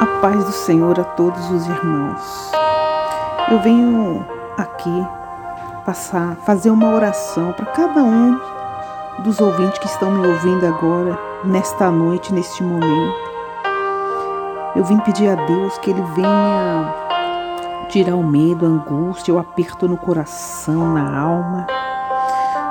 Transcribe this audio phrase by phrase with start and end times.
[0.00, 2.52] A paz do Senhor a todos os irmãos.
[3.50, 4.24] Eu venho
[4.56, 5.06] aqui
[5.84, 8.40] passar, fazer uma oração para cada um
[9.18, 13.14] dos ouvintes que estão me ouvindo agora, nesta noite, neste momento.
[14.74, 16.94] Eu vim pedir a Deus que Ele venha
[17.90, 21.66] tirar o medo, a angústia, o aperto no coração, na alma,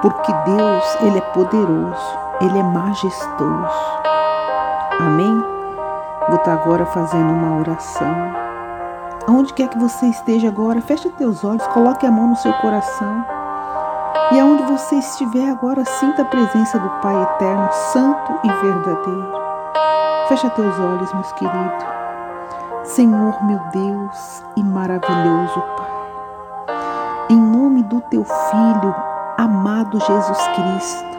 [0.00, 4.00] porque Deus, Ele é poderoso, Ele é majestoso.
[4.98, 5.49] Amém?
[6.30, 8.14] Vou estar agora fazendo uma oração.
[9.26, 13.24] Aonde quer que você esteja agora, feche teus olhos, coloque a mão no seu coração.
[14.30, 19.32] E aonde você estiver agora, sinta a presença do Pai eterno, santo e verdadeiro.
[20.28, 21.84] Fecha teus olhos, meus queridos.
[22.84, 26.76] Senhor, meu Deus e maravilhoso Pai.
[27.28, 28.94] Em nome do teu Filho,
[29.36, 31.10] amado Jesus Cristo,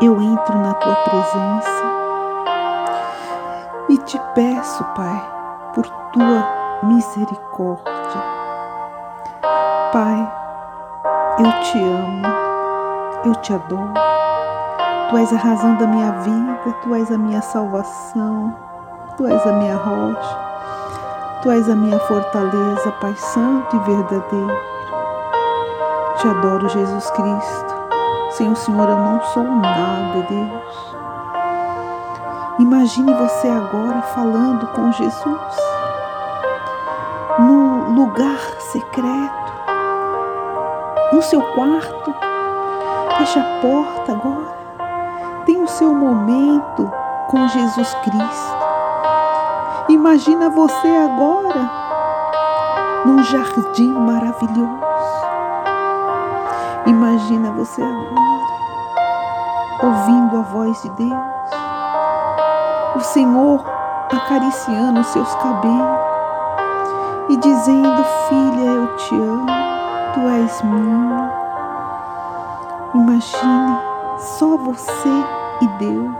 [0.00, 1.94] eu entro na tua presença
[3.94, 5.22] e te peço, Pai,
[5.72, 6.44] por tua
[6.82, 7.94] misericórdia.
[9.92, 10.32] Pai,
[11.38, 12.26] eu te amo,
[13.24, 13.94] eu te adoro.
[15.08, 18.52] Tu és a razão da minha vida, tu és a minha salvação,
[19.16, 20.38] tu és a minha rocha,
[21.42, 24.58] tu és a minha fortaleza, Pai Santo e verdadeiro.
[26.16, 27.74] Te adoro, Jesus Cristo.
[28.30, 31.03] Sem o Senhor eu não sou nada, Deus.
[32.56, 35.56] Imagine você agora falando com Jesus
[37.36, 39.52] no lugar secreto,
[41.12, 42.14] no seu quarto.
[43.18, 44.54] Feche a porta agora.
[45.44, 46.92] Tem o seu momento
[47.26, 48.56] com Jesus Cristo.
[49.88, 51.70] Imagina você agora
[53.04, 54.78] num jardim maravilhoso.
[56.86, 58.14] Imagina você agora
[59.82, 61.33] ouvindo a voz de Deus
[62.94, 63.64] o Senhor
[64.12, 65.98] acariciando seus cabelos
[67.28, 69.46] e dizendo: Filha, eu te amo,
[70.14, 71.30] tu és minha.
[72.94, 73.78] Imagine
[74.18, 75.24] só você
[75.60, 76.14] e Deus,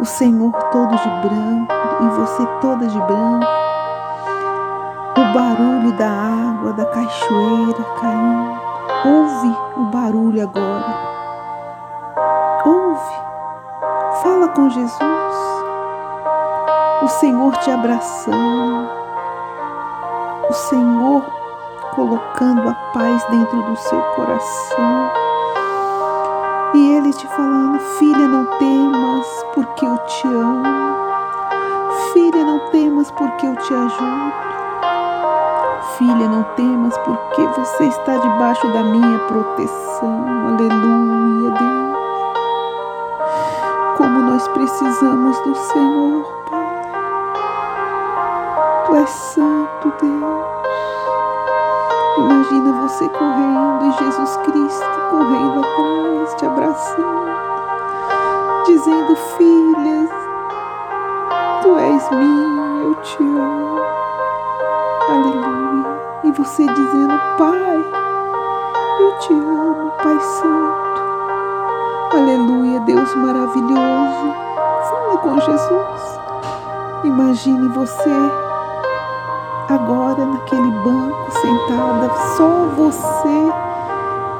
[0.00, 3.46] o Senhor todo de branco e você toda de branco,
[5.16, 8.60] o barulho da água da cachoeira caindo.
[9.04, 11.09] Ouve o barulho agora.
[14.22, 15.60] Fala com Jesus
[17.02, 18.90] o Senhor te abraçando,
[20.48, 21.22] o Senhor
[21.94, 25.10] colocando a paz dentro do seu coração.
[26.74, 30.62] E Ele te falando, filha, não temas, porque eu te amo.
[32.12, 34.32] Filha, não temas, porque eu te ajudo.
[35.96, 40.24] Filha, não temas, porque você está debaixo da minha proteção.
[40.48, 41.99] Aleluia, Deus.
[44.00, 46.24] Como nós precisamos do Senhor,
[48.86, 50.40] Tu és santo, Deus.
[52.16, 57.30] Imagina você correndo e Jesus Cristo correndo atrás, te abraçando,
[58.64, 60.10] dizendo: Filhas,
[61.60, 63.80] Tu és minha, eu te amo.
[65.10, 66.00] Aleluia.
[66.24, 67.84] E você dizendo: Pai,
[68.98, 71.09] eu te amo, Pai Santo.
[72.12, 74.34] Aleluia, Deus maravilhoso.
[74.90, 76.18] Fala com Jesus.
[77.04, 78.10] Imagine você
[79.68, 83.52] agora naquele banco sentada, só você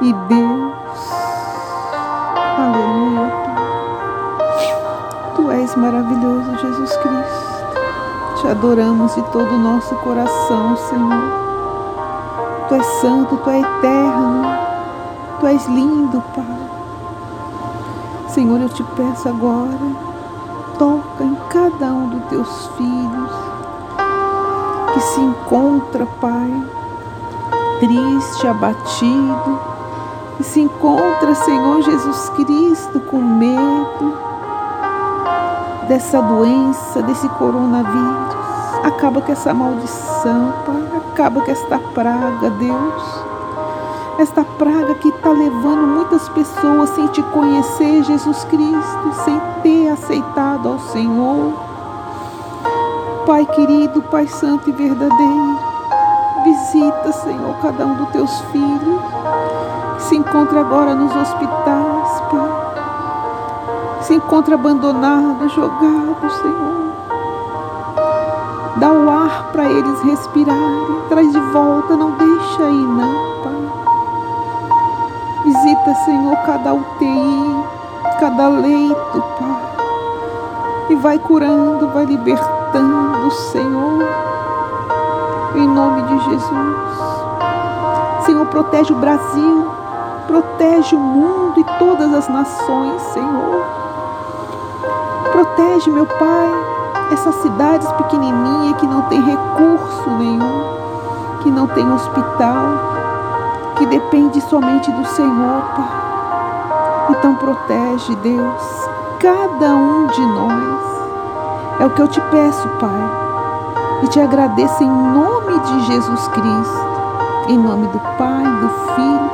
[0.01, 1.13] e Deus.
[2.59, 3.33] Aleluia.
[5.37, 7.51] Tu és maravilhoso, Jesus Cristo.
[8.41, 11.23] Te adoramos de todo o nosso coração, Senhor.
[12.69, 14.43] Tu és santo, tu és eterno.
[15.39, 16.70] Tu és lindo, Pai.
[18.33, 19.77] Senhor, eu te peço agora,
[20.79, 23.33] toca em cada um dos teus filhos
[24.95, 26.65] que se encontra, Pai,
[27.81, 29.59] triste, abatido,
[30.39, 34.17] e se encontra, Senhor Jesus Cristo, com medo
[35.89, 38.37] dessa doença, desse coronavírus.
[38.85, 43.30] Acaba com essa maldição, Pai, acaba com esta praga, Deus.
[44.21, 50.69] Esta praga que está levando muitas pessoas sem te conhecer, Jesus Cristo, sem ter aceitado
[50.69, 51.55] ao Senhor.
[53.25, 55.59] Pai querido, Pai santo e verdadeiro,
[56.45, 59.01] visita, Senhor, cada um dos teus filhos
[59.97, 64.03] que se encontra agora nos hospitais, Pai.
[64.03, 66.93] Se encontra abandonado, jogado, Senhor.
[68.77, 73.30] Dá o ar para eles respirarem, traz de volta, não deixa aí não.
[75.95, 77.65] Senhor, cada UTI,
[78.19, 79.71] cada leito, Pai.
[80.91, 84.09] E vai curando, vai libertando Senhor,
[85.55, 86.81] em nome de Jesus.
[88.25, 89.71] Senhor, protege o Brasil,
[90.27, 93.65] protege o mundo e todas as nações, Senhor.
[95.33, 96.49] Protege, meu Pai,
[97.13, 100.65] essas cidades pequenininhas que não tem recurso nenhum,
[101.43, 102.65] que não tem hospital,
[103.81, 107.09] que depende somente do Senhor, Pai.
[107.09, 108.63] Então protege, Deus,
[109.19, 110.81] cada um de nós.
[111.81, 114.03] É o que eu te peço, Pai.
[114.03, 116.87] E te agradeço em nome de Jesus Cristo,
[117.49, 119.31] em nome do Pai, do Filho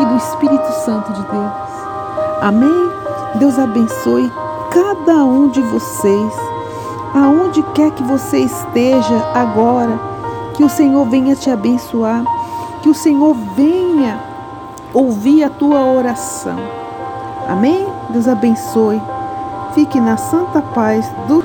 [0.00, 1.52] e do Espírito Santo de Deus.
[2.42, 2.90] Amém?
[3.36, 4.30] Deus abençoe
[4.70, 6.34] cada um de vocês,
[7.14, 9.98] aonde quer que você esteja agora,
[10.52, 12.22] que o Senhor venha te abençoar,
[12.82, 14.18] que o Senhor venha
[14.92, 16.58] ouvir a tua oração.
[17.48, 17.86] Amém?
[18.10, 19.00] Deus abençoe.
[19.74, 21.42] Fique na santa paz do